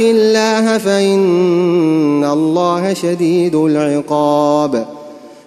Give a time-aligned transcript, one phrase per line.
[0.00, 4.86] الله فإن الله شديد العقاب.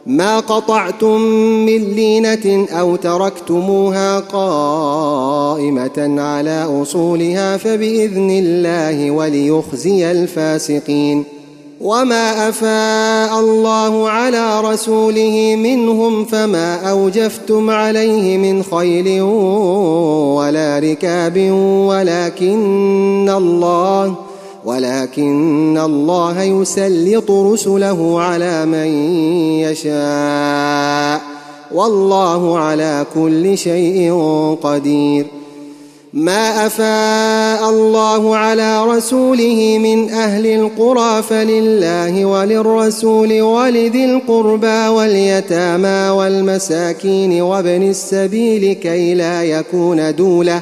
[0.05, 1.21] ما قطعتم
[1.65, 11.23] من لينة أو تركتموها قائمة على أصولها فبإذن الله وليخزي الفاسقين.
[11.81, 19.21] وما أفاء الله على رسوله منهم فما أوجفتم عليه من خيل
[20.37, 21.51] ولا ركاب
[21.87, 24.15] ولكن الله
[24.65, 28.87] ولكن الله يسلط رسله على من
[29.59, 31.21] يشاء.
[31.73, 34.13] والله على كل شيء
[34.63, 35.25] قدير.
[36.13, 47.89] ما أفاء الله على رسوله من أهل القرى فلله وللرسول ولذي القربى واليتامى والمساكين وابن
[47.89, 50.61] السبيل كي لا يكون دولة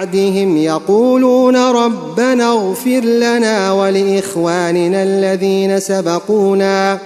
[0.00, 6.98] بعدهم يقولون ربنا اغفر لنا ولإخواننا الذين سبقونا.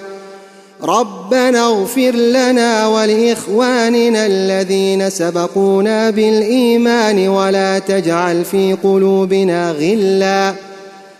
[0.83, 10.64] ربنا اغفر لنا ولإخواننا الذين سبقونا بالإيمان ولا تجعل في قلوبنا غلاً.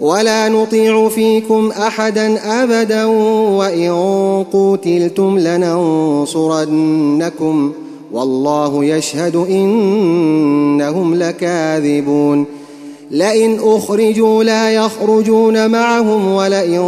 [0.00, 3.90] ولا نطيع فيكم أحدا أبدا وإن
[4.52, 6.72] قوتلتم لننصرنكم
[8.12, 12.46] والله يشهد إنهم لكاذبون
[13.10, 16.80] لئن أخرجوا لا يخرجون معهم ولئن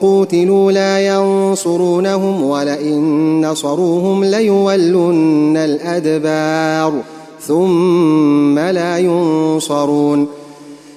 [0.00, 6.92] قوتلوا لا ينصرونهم ولئن نصروهم ليولن الأدبار
[7.40, 10.39] ثم لا ينصرون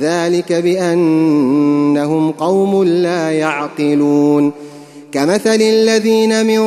[0.00, 4.52] ذلك بأنهم قوم لا يعقلون.
[5.12, 6.62] كمثل الذين من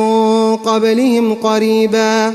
[0.56, 2.32] قبلهم قريبا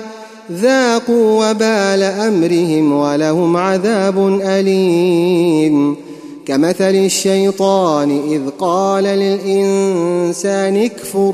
[0.52, 5.96] ذاقوا وبال أمرهم ولهم عذاب أليم.
[6.46, 11.34] كمثل الشيطان إذ قال للإنسان اكفر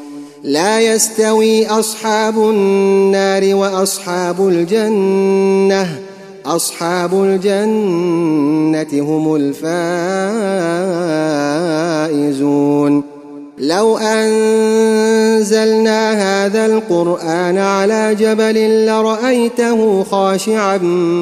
[0.43, 5.99] لا يستوي أصحاب النار وأصحاب الجنة.
[6.45, 9.35] أصحاب الجنة هم
[12.15, 13.03] الفائزون.
[13.57, 16.11] لو أنزلنا
[16.45, 20.77] هذا القرآن على جبل لرأيته خاشعا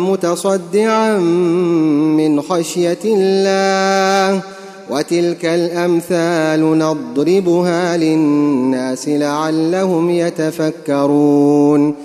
[0.10, 4.59] متصدعا من خشية الله.
[4.90, 11.96] وتلك الأمثال نضربها للناس لعلهم يتفكرون.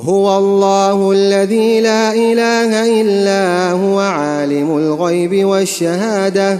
[0.00, 6.58] هو الله الذي لا إله إلا هو عالم الغيب والشهادة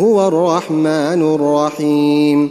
[0.00, 2.50] هو الرحمن الرحيم.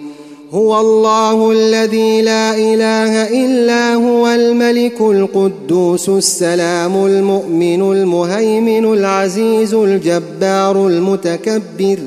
[0.54, 12.00] هو الله الذي لا إله إلا هو الملك القدوس السلام المؤمن المهيمن العزيز الجبار المتكبر.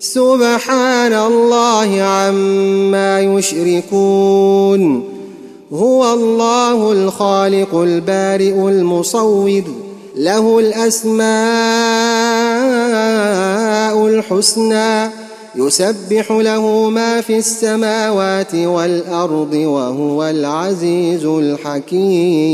[0.00, 5.04] سبحان الله عما يشركون.
[5.72, 9.62] هو الله الخالق البارئ المصور
[10.16, 11.26] له الأسماء
[14.06, 15.10] الحسنى
[15.56, 22.50] يسبح له ما في السماوات والأرض وهو العزيز الحكيم.